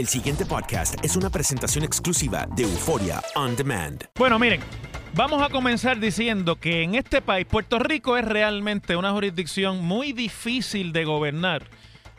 [0.00, 4.02] El siguiente podcast es una presentación exclusiva de Euforia On Demand.
[4.16, 4.62] Bueno, miren,
[5.12, 10.14] vamos a comenzar diciendo que en este país, Puerto Rico es realmente una jurisdicción muy
[10.14, 11.64] difícil de gobernar.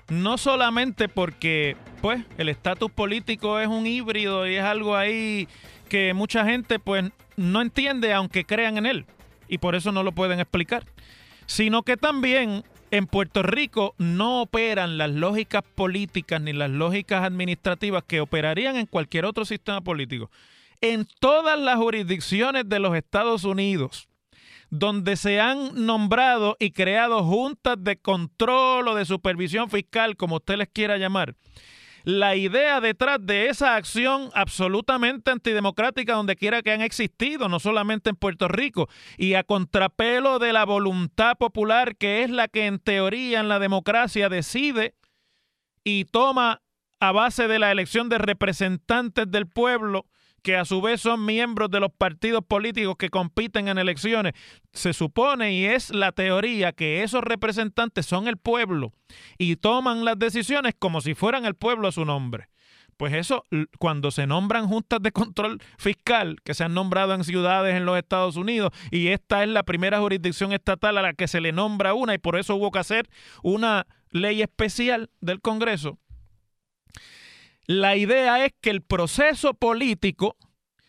[0.10, 5.48] No solamente porque, pues, el estatus político es un híbrido y es algo ahí
[5.90, 9.06] que mucha gente, pues, no entiende aunque crean en él.
[9.48, 10.86] Y por eso no lo pueden explicar.
[11.48, 18.04] Sino que también en Puerto Rico no operan las lógicas políticas ni las lógicas administrativas
[18.04, 20.30] que operarían en cualquier otro sistema político.
[20.82, 24.10] En todas las jurisdicciones de los Estados Unidos,
[24.70, 30.58] donde se han nombrado y creado juntas de control o de supervisión fiscal, como usted
[30.58, 31.36] les quiera llamar,
[32.04, 38.10] la idea detrás de esa acción absolutamente antidemocrática donde quiera que han existido, no solamente
[38.10, 42.80] en Puerto Rico, y a contrapelo de la voluntad popular, que es la que en
[42.80, 44.96] teoría en la democracia decide
[45.84, 46.62] y toma
[47.00, 50.06] a base de la elección de representantes del pueblo,
[50.42, 54.34] que a su vez son miembros de los partidos políticos que compiten en elecciones,
[54.74, 58.94] se supone y es la teoría que esos representantes son el pueblo
[59.38, 62.50] y toman las decisiones como si fueran el pueblo a su nombre.
[62.98, 63.46] Pues eso,
[63.80, 67.98] cuando se nombran juntas de control fiscal, que se han nombrado en ciudades en los
[67.98, 71.96] Estados Unidos, y esta es la primera jurisdicción estatal a la que se le nombra
[71.96, 73.10] una, y por eso hubo que hacer
[73.42, 75.98] una ley especial del Congreso,
[77.68, 80.38] la idea es que el proceso político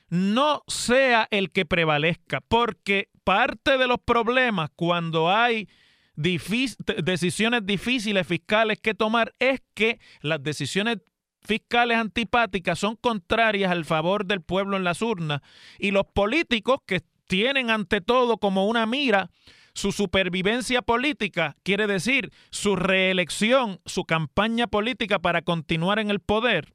[0.09, 5.69] no sea el que prevalezca, porque parte de los problemas cuando hay
[6.15, 10.99] decisiones difíciles fiscales que tomar es que las decisiones
[11.41, 15.41] fiscales antipáticas son contrarias al favor del pueblo en las urnas
[15.79, 19.31] y los políticos que tienen ante todo como una mira
[19.75, 26.75] su supervivencia política, quiere decir su reelección, su campaña política para continuar en el poder,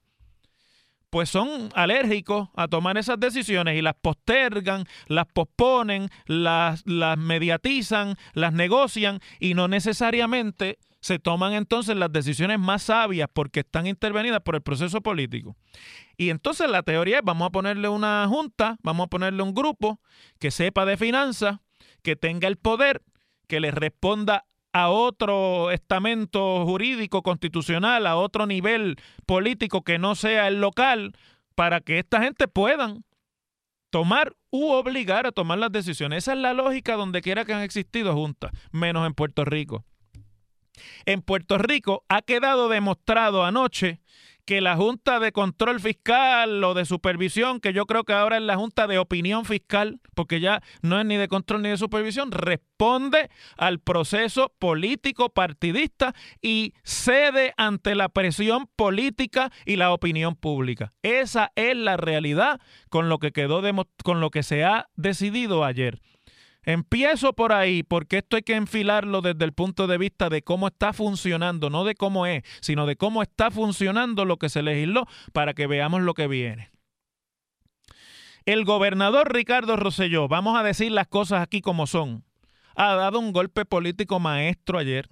[1.09, 8.17] pues son alérgicos a tomar esas decisiones y las postergan, las posponen, las, las mediatizan,
[8.33, 14.41] las negocian y no necesariamente se toman entonces las decisiones más sabias porque están intervenidas
[14.41, 15.55] por el proceso político.
[16.17, 20.01] Y entonces la teoría es, vamos a ponerle una junta, vamos a ponerle un grupo
[20.39, 21.59] que sepa de finanzas,
[22.03, 23.01] que tenga el poder,
[23.47, 30.47] que le responda a otro estamento jurídico constitucional, a otro nivel político que no sea
[30.47, 31.13] el local,
[31.55, 33.03] para que esta gente puedan
[33.89, 36.23] tomar u obligar a tomar las decisiones.
[36.23, 39.83] Esa es la lógica donde quiera que han existido juntas, menos en Puerto Rico.
[41.05, 43.99] En Puerto Rico ha quedado demostrado anoche
[44.47, 48.43] que la Junta de Control Fiscal o de Supervisión, que yo creo que ahora es
[48.43, 52.31] la Junta de Opinión Fiscal, porque ya no es ni de control ni de supervisión,
[52.31, 60.93] responde al proceso político partidista y cede ante la presión política y la opinión pública.
[61.03, 63.61] Esa es la realidad con lo que quedó
[64.01, 65.99] con lo que se ha decidido ayer.
[66.67, 70.67] Empiezo por ahí, porque esto hay que enfilarlo desde el punto de vista de cómo
[70.67, 75.07] está funcionando, no de cómo es, sino de cómo está funcionando lo que se legisló
[75.31, 76.69] para que veamos lo que viene.
[78.43, 82.25] El gobernador Ricardo Rosselló, vamos a decir las cosas aquí como son,
[82.75, 85.07] ha dado un golpe político maestro ayer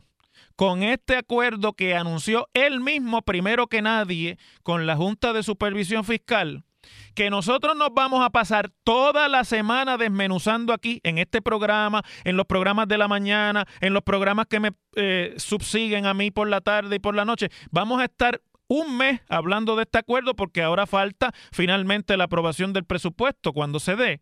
[0.58, 6.04] con este acuerdo que anunció él mismo primero que nadie con la Junta de Supervisión
[6.04, 6.66] Fiscal
[7.14, 12.38] que nosotros nos vamos a pasar toda la semana desmenuzando aquí en este programa, en
[12.38, 16.48] los programas de la mañana, en los programas que me eh, subsiguen a mí por
[16.48, 17.50] la tarde y por la noche.
[17.72, 22.74] Vamos a estar un mes hablando de este acuerdo porque ahora falta finalmente la aprobación
[22.74, 24.22] del presupuesto cuando se dé.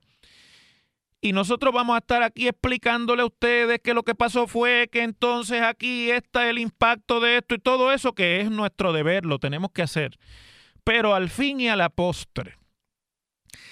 [1.21, 5.03] y nosotros vamos a estar aquí explicándole a ustedes que lo que pasó fue que
[5.03, 9.39] entonces aquí está el impacto de esto y todo eso que es nuestro deber, lo
[9.39, 10.19] tenemos que hacer.
[10.83, 12.57] Pero al fin y a la postre,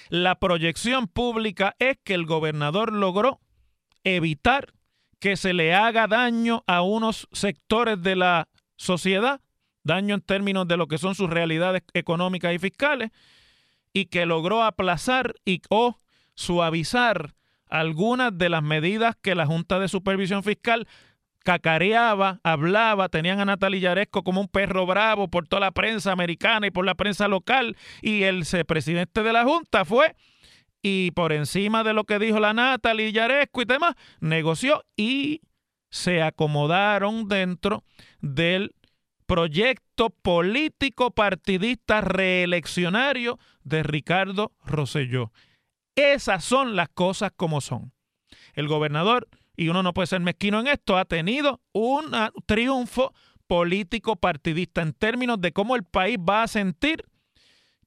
[0.08, 3.40] la proyección pública es que el gobernador logró
[4.04, 4.72] evitar
[5.18, 9.40] que se le haga daño a unos sectores de la sociedad,
[9.84, 13.10] daño en términos de lo que son sus realidades económicas y fiscales,
[13.92, 15.96] y que logró aplazar y o
[16.34, 17.34] suavizar
[17.68, 20.88] algunas de las medidas que la Junta de Supervisión Fiscal
[21.44, 26.66] cacareaba, hablaba, tenían a Natalia Yaresco como un perro bravo por toda la prensa americana
[26.66, 30.14] y por la prensa local, y el presidente de la Junta fue
[30.82, 35.40] y por encima de lo que dijo la Natalia Yaresco y demás, negoció y
[35.90, 37.84] se acomodaron dentro
[38.20, 38.74] del
[39.26, 45.32] proyecto político partidista reeleccionario de Ricardo Rosselló.
[45.94, 47.92] Esas son las cosas como son.
[48.54, 52.12] El gobernador, y uno no puede ser mezquino en esto, ha tenido un
[52.46, 53.12] triunfo
[53.46, 57.04] político partidista en términos de cómo el país va a sentir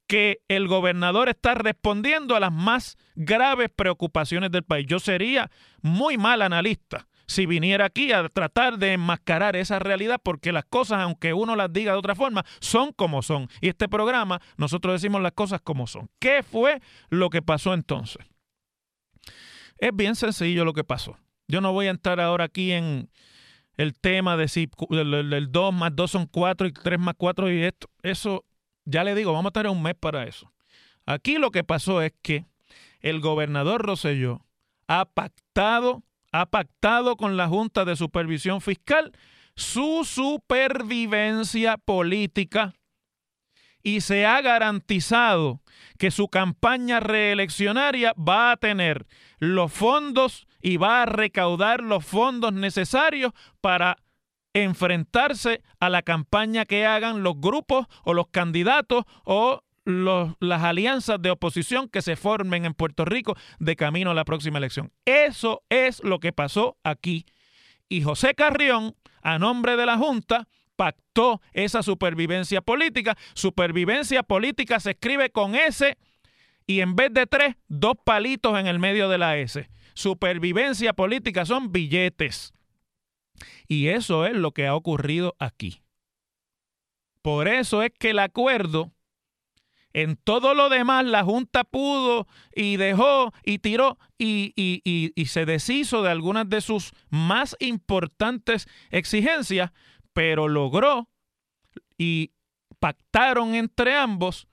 [0.08, 4.86] que el gobernador está respondiendo a las más graves preocupaciones del país.
[4.88, 5.50] Yo sería
[5.82, 11.02] muy mal analista si viniera aquí a tratar de enmascarar esa realidad, porque las cosas,
[11.02, 13.50] aunque uno las diga de otra forma, son como son.
[13.62, 16.10] Y este programa, nosotros decimos las cosas como son.
[16.20, 18.24] ¿Qué fue lo que pasó entonces?
[19.78, 21.18] Es bien sencillo lo que pasó.
[21.48, 23.10] Yo no voy a entrar ahora aquí en
[23.78, 27.64] el tema de si el, 2 más 2 son 4 y 3 más 4 y
[27.64, 27.90] esto.
[28.04, 28.46] Eso,
[28.86, 30.52] ya le digo, vamos a tener un mes para eso.
[31.06, 32.46] Aquí lo que pasó es que
[33.02, 34.46] el gobernador Roselló
[34.88, 36.04] ha pactado
[36.36, 39.14] ha pactado con la Junta de Supervisión Fiscal
[39.56, 42.74] su supervivencia política
[43.82, 45.62] y se ha garantizado
[45.98, 49.06] que su campaña reeleccionaria va a tener
[49.40, 53.98] los fondos y va a recaudar los fondos necesarios para
[54.56, 61.30] enfrentarse a la campaña que hagan los grupos o los candidatos o las alianzas de
[61.30, 64.92] oposición que se formen en Puerto Rico de camino a la próxima elección.
[65.06, 67.28] Eso es lo que pasó aquí.
[67.88, 73.16] Y José Carrión, a nombre de la Junta, pactó esa supervivencia política.
[73.36, 75.96] Supervivencia política se escribe con S
[76.66, 79.70] y en vez de tres, dos palitos en el medio de la S.
[79.96, 82.54] Supervivencia política son billetes.
[83.68, 85.82] Y eso es lo que ha ocurrido aquí.
[87.24, 88.92] Por eso es que el acuerdo
[89.96, 96.04] en todo lo demás, la Junta pudo y dejó y tiró y, y, se deshizo
[96.04, 99.72] de algunas de sus más importantes exigencias,
[100.12, 101.08] pero logró
[101.98, 102.34] y
[102.80, 104.50] pactaron entre ambos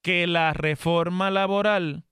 [0.00, 2.05] que la reforma laboral,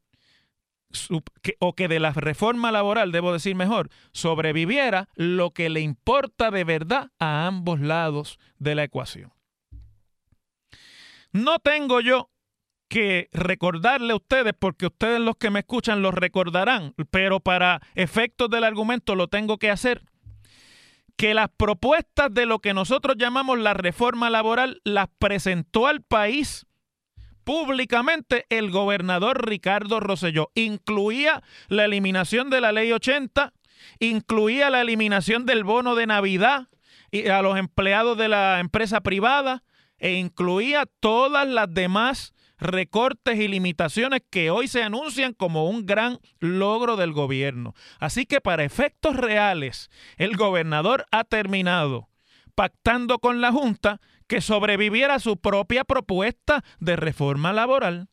[1.59, 6.65] o que de la reforma laboral, debo decir mejor, sobreviviera lo que le importa de
[6.65, 9.33] verdad a ambos lados de la ecuación.
[11.33, 12.31] No tengo yo
[12.89, 18.49] que recordarle a ustedes, porque ustedes los que me escuchan lo recordarán, pero para efectos
[18.51, 20.03] del argumento lo tengo que hacer,
[21.17, 26.67] que las propuestas de lo que nosotros llamamos la reforma laboral las presentó al país
[27.45, 30.51] públicamente el gobernador Ricardo Rosselló.
[30.55, 33.53] Incluía la eliminación de la ley 80,
[34.01, 36.69] incluía la eliminación del bono de Navidad
[37.31, 39.63] a los empleados de la empresa privada
[39.99, 46.19] e incluía todas las demás recortes y limitaciones que hoy se anuncian como un gran
[46.41, 47.75] logro del gobierno.
[47.99, 52.09] Así que para efectos reales, el gobernador ha terminado
[52.55, 58.09] pactando con la Junta que sobreviviera su propia propuesta de reforma laboral.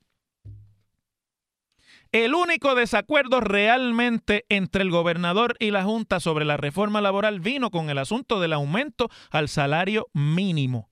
[2.12, 7.72] El único desacuerdo realmente entre el gobernador y la Junta sobre la reforma laboral vino
[7.72, 10.92] con el asunto del aumento al salario mínimo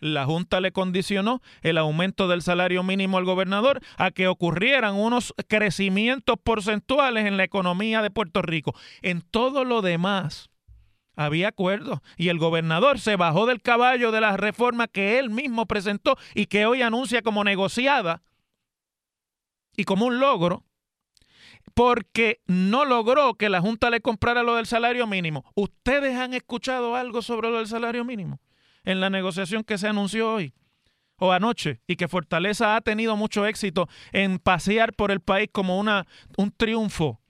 [0.00, 5.34] la Junta le condicionó el aumento del salario mínimo al gobernador a que ocurrieran unos
[5.48, 8.74] crecimientos porcentuales en la economía de Puerto Rico.
[9.02, 10.50] En todo lo demás
[11.18, 15.66] había acuerdo y el gobernador se bajó del caballo de la reforma que él mismo
[15.66, 18.22] presentó y que hoy anuncia como negociada
[19.76, 20.64] y como un logro
[21.74, 25.44] porque no logró que la Junta le comprara lo del salario mínimo.
[25.54, 28.40] ¿Ustedes han escuchado algo sobre lo del salario mínimo?
[28.88, 30.54] en la negociación que se anunció hoy
[31.18, 35.78] o anoche y que Fortaleza ha tenido mucho éxito en pasear por el país como
[35.78, 36.06] una,
[36.38, 37.20] un triunfo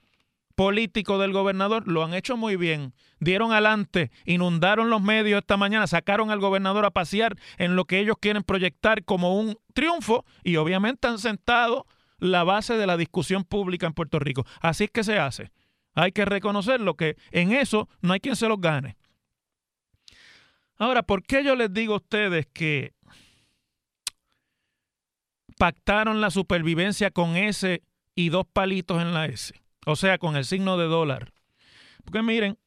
[0.59, 2.93] político del gobernador, lo han hecho muy bien.
[3.21, 7.97] Dieron adelante, inundaron los medios esta mañana, sacaron al gobernador a pasear en lo que
[7.99, 11.87] ellos quieren proyectar como un triunfo y obviamente han sentado
[12.17, 14.45] la base de la discusión pública en Puerto Rico.
[14.59, 15.49] Así es que se hace.
[15.93, 18.97] Hay que reconocerlo, que en eso no hay quien se los gane.
[20.75, 22.91] Ahora, ¿por qué yo les digo a ustedes que
[25.57, 27.81] pactaron la supervivencia con S
[28.13, 29.53] y dos palitos en la S?
[29.85, 31.33] O sea, con el signo de dólar.
[32.03, 32.57] Porque miren,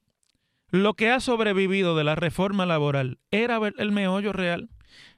[0.71, 4.71] lo que ha sobrevivido de la reforma laboral era el meollo real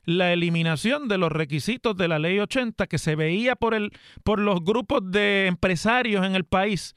[0.05, 4.39] la eliminación de los requisitos de la ley 80 que se veía por, el, por
[4.39, 6.95] los grupos de empresarios en el país,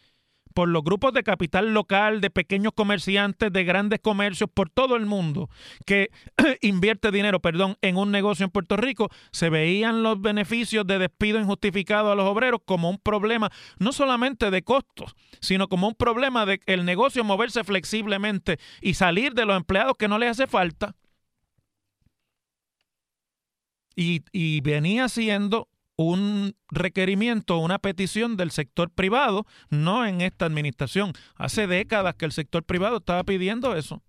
[0.57, 5.05] por los grupos de capital local, de pequeños comerciantes, de grandes comercios, por todo el
[5.05, 5.51] mundo
[5.85, 6.09] que
[6.61, 11.39] invierte dinero, perdón, en un negocio en Puerto Rico, se veían los beneficios de despido
[11.39, 16.47] injustificado a los obreros como un problema no solamente de costos, sino como un problema
[16.47, 20.95] de el negocio moverse flexiblemente y salir de los empleados que no les hace falta.
[23.95, 31.13] Y, venía siendo un requerimiento, una petición del sector privado, no en esta administración.
[31.35, 34.03] Hace décadas que el sector privado estaba pidiendo eso.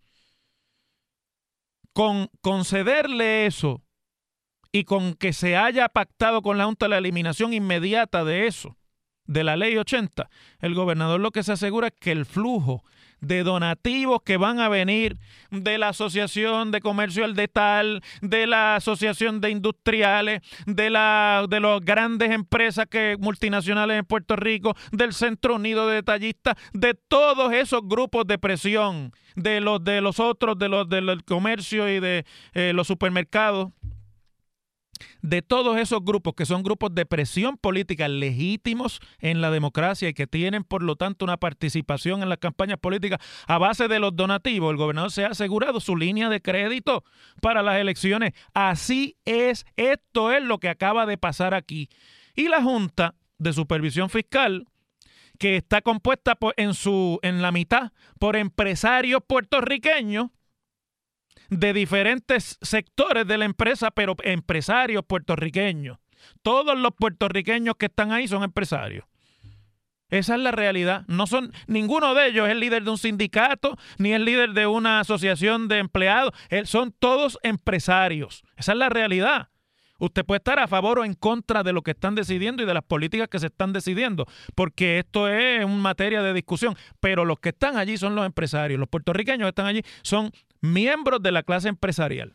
[1.95, 3.83] Con concederle eso
[4.71, 8.77] y con que se haya pactado con la Junta la eliminación inmediata de eso,
[9.25, 10.29] de la ley 80,
[10.61, 12.85] el gobernador lo que se asegura es que el flujo
[13.21, 15.17] de donativos que van a venir
[15.51, 21.61] de la Asociación de Comercio al Detal, de la Asociación de Industriales, de, la, de
[21.61, 27.53] las grandes empresas que, multinacionales en Puerto Rico, del Centro Unido de Detallistas, de todos
[27.53, 32.25] esos grupos de presión, de los, de los otros, de los del comercio y de
[32.55, 33.71] eh, los supermercados
[35.23, 40.15] de todos esos grupos que son grupos de presión política legítimos en la democracia y
[40.15, 44.15] que tienen por lo tanto una participación en las campañas políticas a base de los
[44.15, 47.05] donativos, el gobernador se ha asegurado su línea de crédito
[47.41, 48.33] para las elecciones.
[48.55, 51.89] Así es, esto es lo que acaba de pasar aquí.
[52.35, 54.67] Y la Junta de Supervisión Fiscal
[55.39, 60.31] que está compuesta en, su, en la mitad por empresarios puertorriqueños
[61.49, 65.99] de diferentes sectores de la empresa, pero empresarios puertorriqueños.
[66.43, 69.05] Todos los puertorriqueños que están ahí son empresarios.
[70.11, 71.05] Esa es la realidad.
[71.07, 74.67] No son ninguno de ellos es el líder de un sindicato ni es líder de
[74.67, 76.33] una asociación de empleados.
[76.65, 78.43] Son todos empresarios.
[78.57, 79.49] Esa es la realidad.
[80.01, 82.73] Usted puede estar a favor o en contra de lo que están decidiendo y de
[82.73, 86.77] las políticas que se están decidiendo, porque esto es una materia de discusión.
[87.01, 88.79] Pero los que están allí son los empresarios.
[88.79, 92.35] Los puertorriqueños que están allí son miembros de la clase empresarial.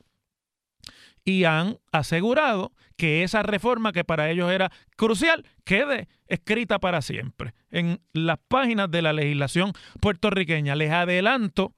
[1.26, 7.54] Y han asegurado que esa reforma que para ellos era crucial quede escrita para siempre
[7.72, 10.76] en las páginas de la legislación puertorriqueña.
[10.76, 11.74] Les adelanto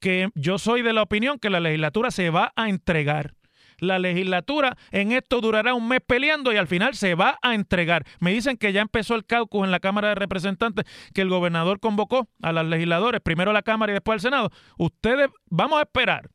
[0.00, 3.34] que yo soy de la opinión que la legislatura se va a entregar
[3.80, 8.04] la legislatura en esto durará un mes peleando y al final se va a entregar.
[8.20, 10.84] Me dicen que ya empezó el caucus en la Cámara de Representantes,
[11.14, 14.50] que el gobernador convocó a los legisladores, primero a la Cámara y después al Senado.
[14.78, 16.30] Ustedes, vamos a esperar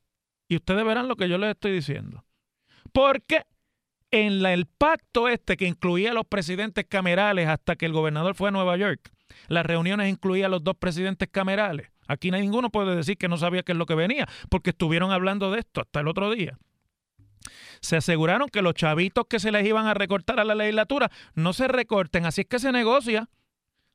[0.47, 2.25] y ustedes verán lo que yo les estoy diciendo.
[2.91, 3.43] Porque
[4.11, 8.49] en el pacto este que incluía a los presidentes camerales hasta que el gobernador fue
[8.49, 9.11] a Nueva York,
[9.47, 11.89] las reuniones incluían a los dos presidentes camerales.
[12.07, 15.51] Aquí ninguno puede decir que no sabía qué es lo que venía, porque estuvieron hablando
[15.51, 16.57] de esto hasta el otro día
[17.85, 21.53] se aseguraron que los chavitos que se les iban a recortar a la legislatura no
[21.53, 22.25] se recorten.
[22.25, 23.29] Así es que se negocia.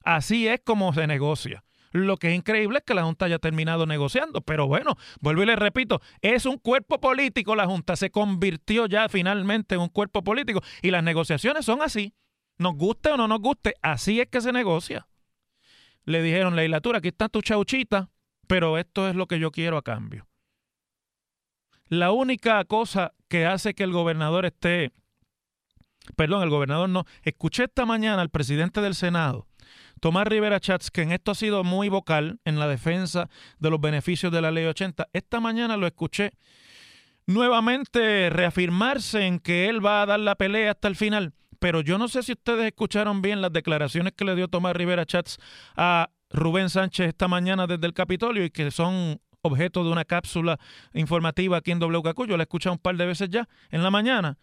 [0.03, 1.63] Así es como se negocia.
[1.93, 5.47] Lo que es increíble es que la Junta haya terminado negociando, pero bueno, vuelvo y
[5.47, 10.23] le repito, es un cuerpo político, la Junta se convirtió ya finalmente en un cuerpo
[10.23, 12.15] político y las negociaciones son así.
[12.59, 15.09] Nos guste o no nos guste, así es que se negocia.
[16.05, 18.11] Le dijeron, legislatura, aquí está tu chauchita,
[18.47, 20.29] pero esto es lo que yo quiero a cambio.
[21.89, 24.93] La única cosa que hace que el gobernador esté,
[26.17, 29.47] perdón, el gobernador no, escuché esta mañana al presidente del Senado,
[30.01, 33.81] Tomás Rivera Chats, que en esto ha sido muy vocal en la defensa de los
[33.81, 35.09] beneficios de la ley 80.
[35.13, 36.33] Esta mañana lo escuché
[37.27, 41.35] nuevamente reafirmarse en que él va a dar la pelea hasta el final.
[41.61, 45.07] Pero yo no sé si ustedes escucharon bien las declaraciones que le dio Tomás Rivera
[45.07, 45.39] Chats
[45.77, 50.59] a Rubén Sánchez esta mañana desde el Capitolio y que son objeto de una cápsula
[50.93, 52.27] informativa aquí en WKQ.
[52.27, 54.39] Yo la he escuchado un par de veces ya en la mañana.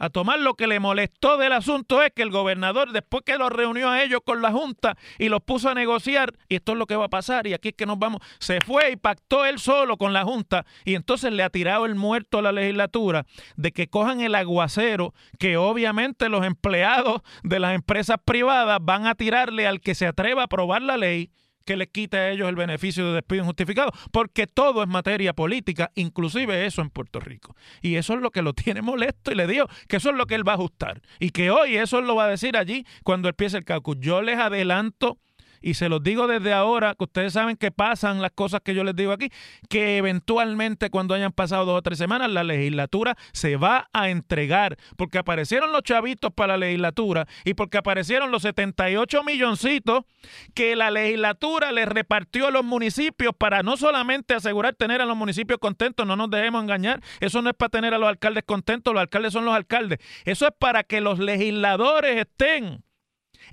[0.00, 3.50] A tomar lo que le molestó del asunto es que el gobernador, después que los
[3.50, 6.86] reunió a ellos con la Junta y los puso a negociar, y esto es lo
[6.86, 9.58] que va a pasar, y aquí es que nos vamos, se fue y pactó él
[9.58, 13.26] solo con la Junta, y entonces le ha tirado el muerto a la legislatura
[13.56, 19.16] de que cojan el aguacero que obviamente los empleados de las empresas privadas van a
[19.16, 21.32] tirarle al que se atreva a aprobar la ley
[21.68, 25.90] que les quite a ellos el beneficio de despido injustificado, porque todo es materia política,
[25.96, 27.54] inclusive eso en Puerto Rico.
[27.82, 30.24] Y eso es lo que lo tiene molesto y le digo que eso es lo
[30.24, 33.28] que él va a ajustar y que hoy eso lo va a decir allí cuando
[33.28, 33.98] empiece el caucus.
[34.00, 35.18] Yo les adelanto
[35.60, 38.84] y se los digo desde ahora, que ustedes saben que pasan las cosas que yo
[38.84, 39.30] les digo aquí,
[39.68, 44.76] que eventualmente cuando hayan pasado dos o tres semanas, la legislatura se va a entregar,
[44.96, 50.04] porque aparecieron los chavitos para la legislatura y porque aparecieron los 78 milloncitos
[50.54, 55.16] que la legislatura le repartió a los municipios para no solamente asegurar tener a los
[55.16, 58.92] municipios contentos, no nos dejemos engañar, eso no es para tener a los alcaldes contentos,
[58.92, 62.84] los alcaldes son los alcaldes, eso es para que los legisladores estén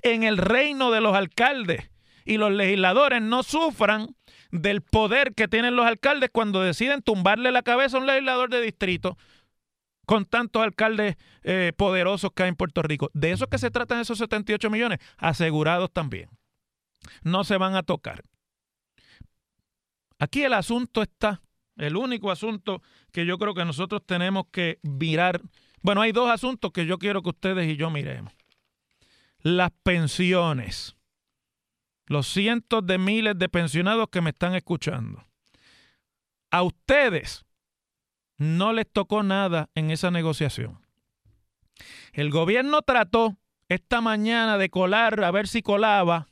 [0.02, 1.90] en el reino de los alcaldes
[2.26, 4.14] y los legisladores no sufran
[4.50, 8.60] del poder que tienen los alcaldes cuando deciden tumbarle la cabeza a un legislador de
[8.60, 9.16] distrito
[10.06, 13.10] con tantos alcaldes eh, poderosos que hay en Puerto Rico.
[13.12, 16.28] De eso que se tratan esos 78 millones, asegurados también.
[17.22, 18.22] No se van a tocar.
[20.18, 21.42] Aquí el asunto está,
[21.76, 25.40] el único asunto que yo creo que nosotros tenemos que mirar.
[25.82, 28.32] Bueno, hay dos asuntos que yo quiero que ustedes y yo miremos.
[29.40, 30.95] Las pensiones
[32.06, 35.24] los cientos de miles de pensionados que me están escuchando.
[36.50, 37.44] A ustedes
[38.38, 40.80] no les tocó nada en esa negociación.
[42.12, 43.36] El gobierno trató
[43.68, 46.28] esta mañana de colar, a ver si colaba,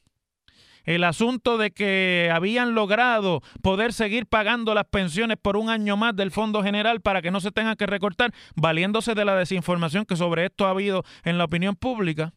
[0.84, 6.14] el asunto de que habían logrado poder seguir pagando las pensiones por un año más
[6.14, 10.16] del Fondo General para que no se tengan que recortar, valiéndose de la desinformación que
[10.16, 12.32] sobre esto ha habido en la opinión pública.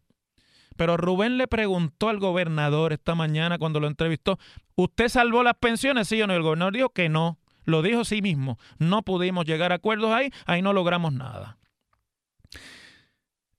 [0.78, 4.40] Pero Rubén le preguntó al gobernador esta mañana cuando lo entrevistó,
[4.76, 6.08] ¿usted salvó las pensiones?
[6.08, 6.34] Sí o no.
[6.34, 7.40] El gobernador dijo que no.
[7.66, 8.58] Lo dijo sí mismo.
[8.78, 11.58] No pudimos llegar a acuerdos ahí, ahí no logramos nada.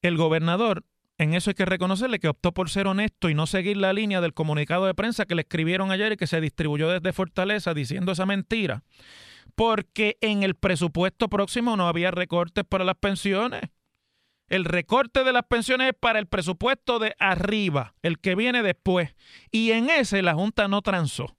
[0.01, 0.85] El gobernador,
[1.19, 4.21] en eso hay que reconocerle que optó por ser honesto y no seguir la línea
[4.21, 8.13] del comunicado de prensa que le escribieron ayer y que se distribuyó desde Fortaleza diciendo
[8.13, 8.83] esa mentira.
[9.57, 13.63] Porque en el presupuesto próximo no había recortes para las pensiones.
[14.49, 19.15] El recorte de las pensiones es para el presupuesto de arriba, el que viene después.
[19.51, 21.37] Y en ese la Junta no transó.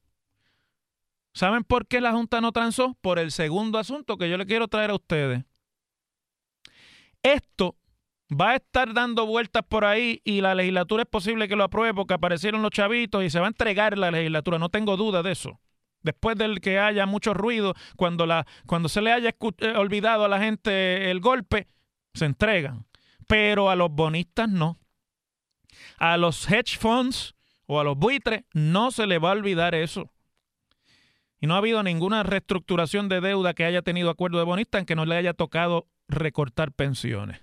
[1.33, 2.95] ¿Saben por qué la Junta no transó?
[3.01, 5.43] Por el segundo asunto que yo le quiero traer a ustedes.
[7.23, 7.75] Esto
[8.29, 11.95] va a estar dando vueltas por ahí y la legislatura es posible que lo apruebe
[11.95, 15.31] porque aparecieron los chavitos y se va a entregar la legislatura, no tengo duda de
[15.31, 15.60] eso.
[16.01, 20.29] Después del que haya mucho ruido, cuando, la, cuando se le haya eh, olvidado a
[20.29, 21.67] la gente el golpe,
[22.13, 22.88] se entregan
[23.29, 24.79] pero a los bonistas no.
[25.99, 27.35] A los hedge funds
[27.67, 30.11] o a los buitres no se le va a olvidar eso.
[31.39, 34.85] Y no ha habido ninguna reestructuración de deuda que haya tenido acuerdo de bonistas en
[34.87, 37.39] que no le haya tocado recortar pensiones.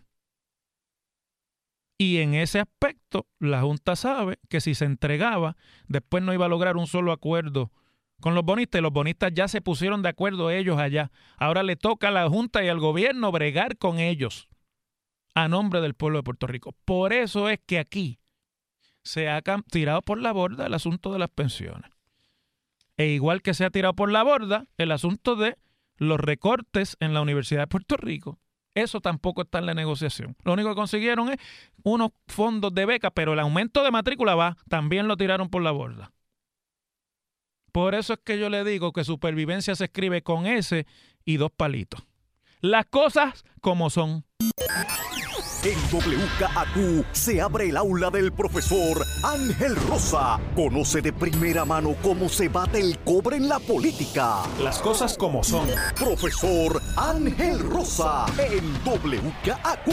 [1.99, 6.49] Y en ese aspecto, la Junta sabe que si se entregaba, después no iba a
[6.49, 7.71] lograr un solo acuerdo
[8.21, 11.13] con los bonistas y los bonistas ya se pusieron de acuerdo ellos allá.
[11.37, 14.49] Ahora le toca a la Junta y al gobierno bregar con ellos
[15.37, 16.75] a nombre del pueblo de Puerto Rico.
[16.87, 18.19] Por eso es que aquí
[19.05, 21.91] se ha tirado por la borda el asunto de las pensiones.
[22.97, 25.59] E igual que se ha tirado por la borda el asunto de
[25.99, 28.39] los recortes en la Universidad de Puerto Rico.
[28.75, 30.37] Eso tampoco está en la negociación.
[30.43, 31.39] Lo único que consiguieron es
[31.83, 35.71] unos fondos de beca, pero el aumento de matrícula va, también lo tiraron por la
[35.71, 36.13] borda.
[37.73, 40.87] Por eso es que yo le digo que supervivencia se escribe con S
[41.27, 42.07] y dos palitos.
[42.63, 44.25] Las cosas como son.
[45.65, 50.39] En WKAQ se abre el aula del profesor Ángel Rosa.
[50.55, 54.43] Conoce de primera mano cómo se bate el cobre en la política.
[54.63, 55.69] Las cosas como son.
[55.99, 59.87] Profesor Ángel Rosa en WKAQ.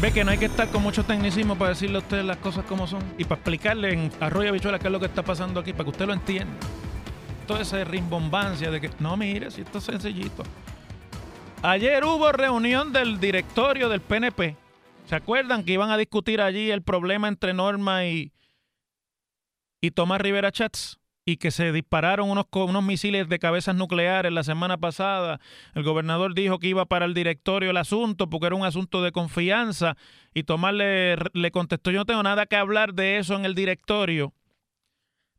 [0.00, 2.64] Ve que no hay que estar con mucho tecnicismo para decirle a usted las cosas
[2.64, 5.72] como son y para explicarle en arroyo bichuela qué es lo que está pasando aquí,
[5.72, 6.54] para que usted lo entienda.
[7.46, 10.42] Toda esa rimbombancia de que, no, mire, si esto es sencillito.
[11.64, 14.56] Ayer hubo reunión del directorio del PNP.
[15.06, 18.32] ¿Se acuerdan que iban a discutir allí el problema entre Norma y,
[19.80, 20.98] y Tomás Rivera Chats?
[21.24, 25.38] Y que se dispararon unos, unos misiles de cabezas nucleares la semana pasada.
[25.76, 29.12] El gobernador dijo que iba para el directorio el asunto porque era un asunto de
[29.12, 29.96] confianza.
[30.34, 33.54] Y Tomás le, le contestó: Yo no tengo nada que hablar de eso en el
[33.54, 34.34] directorio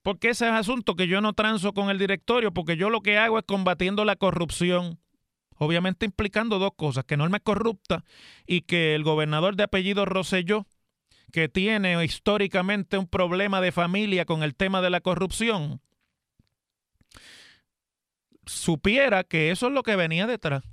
[0.03, 3.17] porque ese es asunto que yo no transo con el directorio, porque yo lo que
[3.17, 4.99] hago es combatiendo la corrupción.
[5.63, 8.03] Obviamente implicando dos cosas, que Norma es corrupta
[8.45, 10.65] y que el gobernador de apellido Rosselló,
[11.31, 15.81] que tiene históricamente un problema de familia con el tema de la corrupción,
[18.45, 20.63] supiera que eso es lo que venía detrás.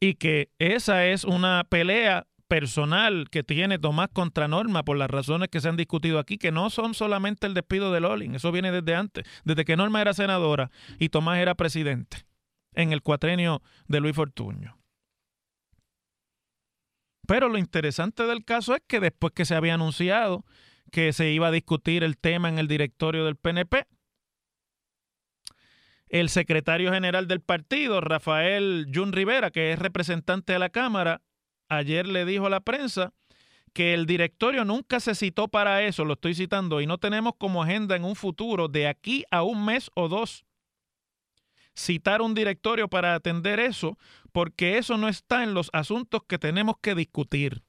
[0.00, 5.48] Y que esa es una pelea personal que tiene Tomás contra Norma por las razones
[5.48, 8.70] que se han discutido aquí, que no son solamente el despido de Lolin, eso viene
[8.70, 12.26] desde antes, desde que Norma era senadora y Tomás era presidente
[12.74, 14.78] en el cuatrenio de Luis Fortuño.
[17.26, 20.44] Pero lo interesante del caso es que después que se había anunciado
[20.90, 23.86] que se iba a discutir el tema en el directorio del PNP,
[26.08, 31.22] el secretario general del partido, Rafael Jun Rivera, que es representante de la Cámara,
[31.68, 33.12] ayer le dijo a la prensa
[33.72, 37.62] que el directorio nunca se citó para eso, lo estoy citando, y no tenemos como
[37.62, 40.44] agenda en un futuro de aquí a un mes o dos
[41.74, 43.98] citar un directorio para atender eso,
[44.32, 47.62] porque eso no está en los asuntos que tenemos que discutir.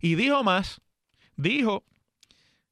[0.00, 0.80] Y dijo más,
[1.36, 1.84] dijo,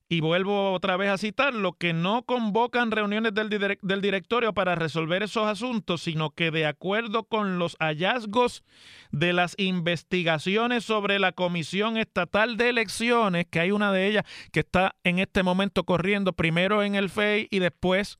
[0.09, 5.23] y vuelvo otra vez a citarlo, que no convocan reuniones del, del, directorio para resolver
[5.23, 8.65] esos asuntos, sino que de acuerdo con los hallazgos
[9.11, 14.61] de las investigaciones sobre la Comisión Estatal de Elecciones, que hay una de ellas que
[14.61, 18.19] está en este momento corriendo primero en el FEI y después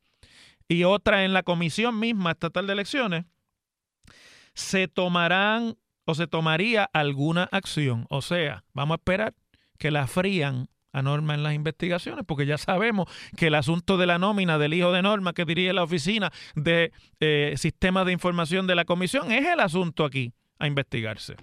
[0.69, 3.25] y otra en la Comisión misma Estatal de Elecciones,
[4.55, 8.07] se tomarán o se tomaría alguna acción.
[8.11, 9.35] O sea, vamos a esperar
[9.79, 14.07] que la frían a Norma en las investigaciones, porque ya sabemos que el asunto de
[14.07, 18.69] la nómina del hijo de Norma que dirige la oficina de eh, sistemas de información
[18.69, 21.35] de la comisión es el asunto aquí a investigarse.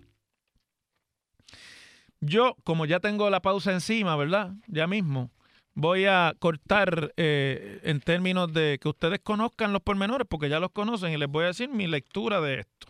[2.22, 4.54] Yo, como ya tengo la pausa encima, ¿verdad?
[4.68, 5.32] Ya mismo,
[5.74, 10.72] voy a cortar eh, en términos de que ustedes conozcan los pormenores, porque ya los
[10.72, 12.88] conocen, y les voy a decir mi lectura de esto.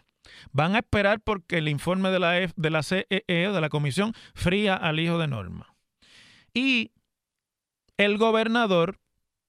[0.52, 4.76] Van a esperar porque el informe de la, de la CEE, de la Comisión, fría
[4.76, 5.74] al hijo de Norma.
[6.54, 6.92] Y
[7.98, 9.00] el gobernador,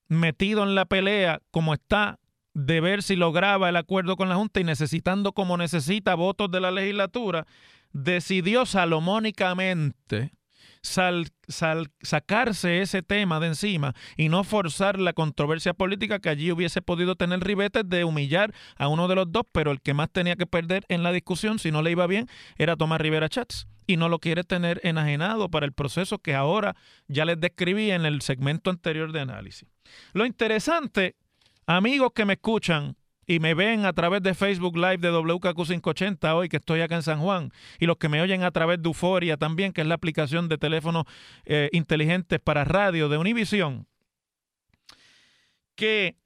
[0.09, 2.19] metido en la pelea como está,
[2.55, 6.61] de ver si lograba el acuerdo con la Junta y necesitando como necesita votos de
[6.61, 7.47] la legislatura,
[7.93, 10.33] decidió salomónicamente
[10.83, 17.15] sacarse ese tema de encima y no forzar la controversia política que allí hubiese podido
[17.15, 20.47] tener ribetes de humillar a uno de los dos, pero el que más tenía que
[20.47, 23.67] perder en la discusión, si no le iba bien, era Tomás Rivera Chats.
[23.87, 26.77] Y no lo quiere tener enajenado para el proceso que ahora
[27.09, 29.69] ya les describí en el segmento anterior de análisis.
[30.13, 31.17] Lo interesante,
[31.67, 36.49] amigos que me escuchan, y me ven a través de Facebook Live de WKQ580 hoy
[36.49, 39.37] que estoy acá en San Juan y los que me oyen a través de Euforia
[39.37, 41.05] también, que es la aplicación de teléfonos
[41.45, 43.87] eh, inteligentes para radio de Univision,
[45.75, 46.17] que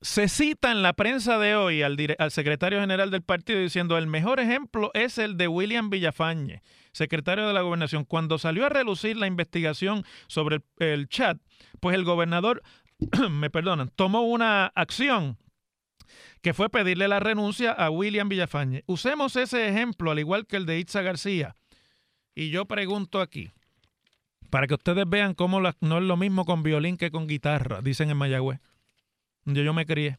[0.00, 4.06] se cita en la prensa de hoy al, al, secretario general del partido diciendo el
[4.06, 8.04] mejor ejemplo es el de William Villafañe, secretario de la gobernación.
[8.04, 11.38] Cuando salió a relucir la investigación sobre el, el chat,
[11.80, 12.62] pues el gobernador,
[13.30, 15.38] me perdonan, tomó una acción
[16.44, 18.84] que fue pedirle la renuncia a William Villafañe.
[18.86, 21.56] Usemos ese ejemplo, al igual que el de Itza García.
[22.34, 23.50] Y yo pregunto aquí,
[24.50, 28.10] para que ustedes vean cómo no es lo mismo con violín que con guitarra, dicen
[28.10, 28.60] en Mayagüez,
[29.46, 30.18] yo me crié.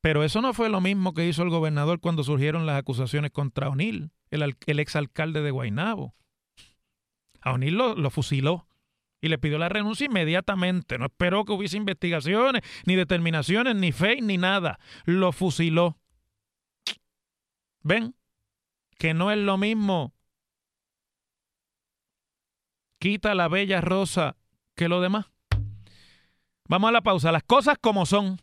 [0.00, 3.68] Pero eso no fue lo mismo que hizo el gobernador cuando surgieron las acusaciones contra
[3.68, 6.16] O'Neill, el, el exalcalde de Guaynabo.
[7.42, 8.66] A O'Neill lo fusiló
[9.20, 10.98] y le pidió la renuncia inmediatamente.
[10.98, 14.78] No esperó que hubiese investigaciones, ni determinaciones, ni fe, ni nada.
[15.04, 15.98] Lo fusiló.
[17.82, 18.14] ¿Ven?
[18.98, 20.12] Que no es lo mismo.
[22.98, 24.36] Quita la bella rosa
[24.74, 25.26] que lo demás.
[26.68, 27.32] Vamos a la pausa.
[27.32, 28.40] Las cosas como son.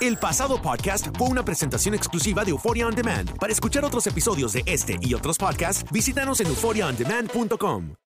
[0.00, 3.38] El pasado podcast fue una presentación exclusiva de Euphoria On Demand.
[3.38, 8.05] Para escuchar otros episodios de este y otros podcasts, visítanos en euphoriaondemand.com.